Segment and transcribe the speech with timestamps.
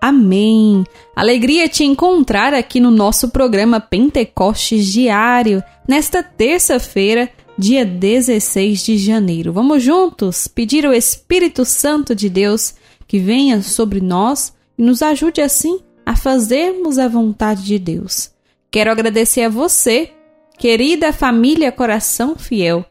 [0.00, 0.84] Amém.
[1.14, 7.28] Alegria te encontrar aqui no nosso programa Pentecostes Diário, nesta terça-feira,
[7.58, 9.52] dia 16 de janeiro.
[9.52, 12.74] Vamos juntos pedir ao Espírito Santo de Deus
[13.06, 18.30] que venha sobre nós e nos ajude assim a fazermos a vontade de Deus.
[18.70, 20.12] Quero agradecer a você,
[20.56, 22.86] querida família Coração Fiel,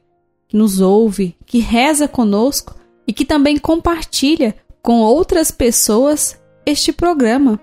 [0.48, 2.76] que nos ouve, que reza conosco
[3.08, 7.60] e que também compartilha com outras pessoas este programa.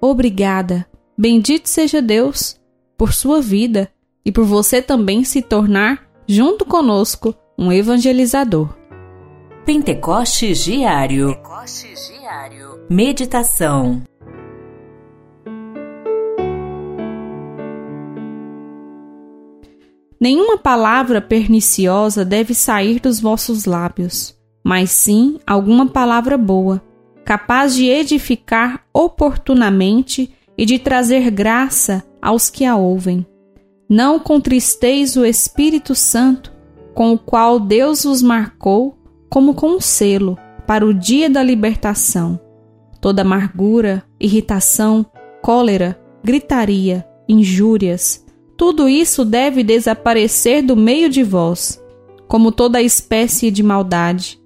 [0.00, 0.86] Obrigada.
[1.16, 2.58] Bendito seja Deus
[2.96, 3.90] por sua vida
[4.24, 8.74] e por você também se tornar, junto conosco, um evangelizador.
[9.64, 11.34] Pentecostes Diário.
[11.34, 12.86] Pentecostes Diário.
[12.88, 14.02] Meditação.
[20.20, 26.82] Nenhuma palavra perniciosa deve sair dos vossos lábios, mas sim alguma palavra boa
[27.28, 33.26] capaz de edificar oportunamente e de trazer graça aos que a ouvem.
[33.86, 36.50] Não contristeis o Espírito Santo,
[36.94, 38.96] com o qual Deus vos marcou
[39.28, 42.40] como com um selo para o dia da libertação.
[42.98, 45.04] Toda amargura, irritação,
[45.42, 48.24] cólera, gritaria, injúrias,
[48.56, 51.78] tudo isso deve desaparecer do meio de vós,
[52.26, 54.37] como toda espécie de maldade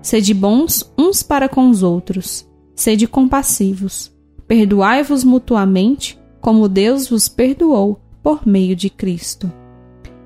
[0.00, 2.48] Sede bons uns para com os outros.
[2.74, 4.12] Sede compassivos.
[4.46, 9.52] Perdoai-vos mutuamente, como Deus vos perdoou por meio de Cristo.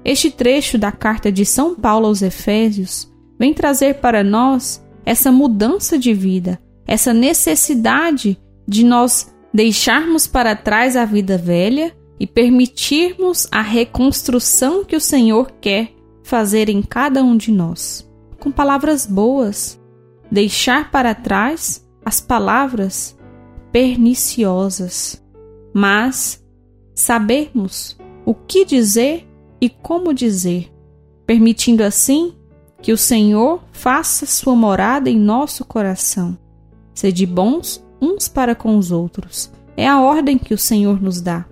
[0.04, 5.98] Este trecho da carta de São Paulo aos Efésios vem trazer para nós essa mudança
[5.98, 13.62] de vida, essa necessidade de nós deixarmos para trás a vida velha e permitirmos a
[13.62, 18.11] reconstrução que o Senhor quer fazer em cada um de nós
[18.42, 19.80] com palavras boas,
[20.28, 23.16] deixar para trás as palavras
[23.70, 25.22] perniciosas,
[25.72, 26.44] mas
[26.92, 29.28] sabermos o que dizer
[29.60, 30.72] e como dizer,
[31.24, 32.34] permitindo assim
[32.80, 36.36] que o Senhor faça sua morada em nosso coração.
[36.92, 39.52] Sede bons uns para com os outros.
[39.76, 41.46] É a ordem que o Senhor nos dá.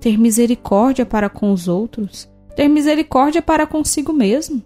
[0.00, 4.62] Ter misericórdia para com os outros, ter misericórdia para consigo mesmo.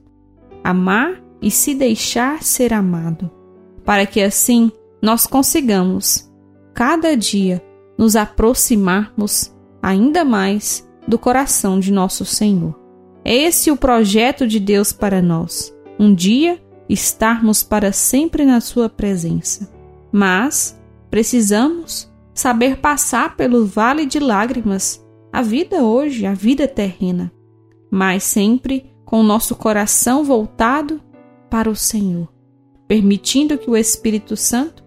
[0.63, 3.31] Amar e se deixar ser amado,
[3.85, 4.73] para que assim
[5.03, 6.33] nós consigamos,
[6.73, 7.63] cada dia,
[7.99, 12.75] nos aproximarmos ainda mais do coração de nosso Senhor.
[13.23, 15.71] É esse o projeto de Deus para nós.
[15.99, 19.71] Um dia estarmos para sempre na Sua presença.
[20.11, 27.31] Mas precisamos saber passar pelo vale de lágrimas, a vida hoje, a vida terrena,
[27.91, 31.05] mas sempre com o nosso coração voltado
[31.51, 32.29] para o Senhor,
[32.89, 34.85] permitindo que o Espírito Santo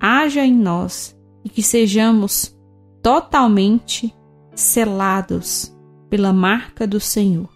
[0.00, 2.56] haja em nós e que sejamos
[3.02, 4.14] totalmente
[4.54, 5.74] selados
[6.10, 7.48] pela marca do Senhor.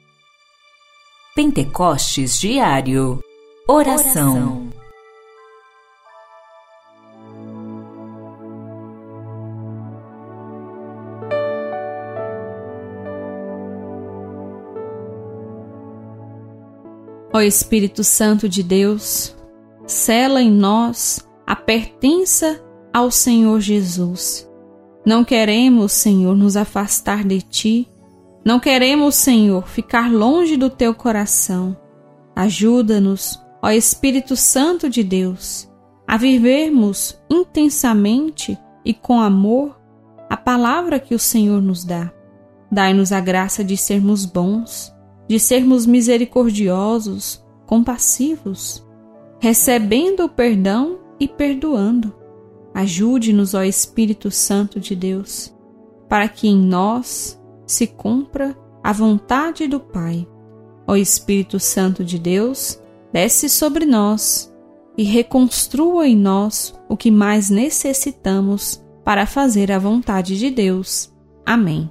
[1.35, 3.21] Pentecostes Diário
[3.69, 4.35] Oração.
[4.35, 4.62] Oração.
[17.32, 19.34] Ó Espírito Santo de Deus,
[19.87, 22.62] sela em nós a pertença
[22.93, 24.48] ao Senhor Jesus.
[25.04, 27.88] Não queremos, Senhor, nos afastar de Ti.
[28.44, 31.76] Não queremos, Senhor, ficar longe do Teu coração.
[32.37, 35.69] Ajuda-nos, ó Espírito Santo de Deus,
[36.06, 39.81] a vivermos intensamente e com amor
[40.28, 42.12] a palavra que o Senhor nos dá.
[42.70, 44.94] Dai-nos a graça de sermos bons,
[45.32, 48.87] de sermos misericordiosos, compassivos,
[49.40, 52.14] recebendo o perdão e perdoando.
[52.75, 55.50] Ajude-nos, ó Espírito Santo de Deus,
[56.06, 60.29] para que em nós se cumpra a vontade do Pai.
[60.87, 62.78] Ó Espírito Santo de Deus,
[63.11, 64.55] desce sobre nós
[64.99, 71.11] e reconstrua em nós o que mais necessitamos para fazer a vontade de Deus.
[71.46, 71.90] Amém.